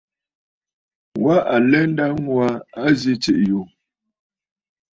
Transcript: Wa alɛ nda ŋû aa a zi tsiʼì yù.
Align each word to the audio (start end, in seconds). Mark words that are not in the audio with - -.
Wa 1.23 1.35
alɛ 1.55 1.79
nda 1.89 2.05
ŋû 2.23 2.33
aa 2.47 2.55
a 2.83 2.85
zi 2.99 3.13
tsiʼì 3.21 3.43
yù. 3.49 3.61